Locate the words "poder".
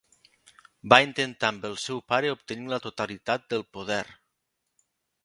3.77-4.03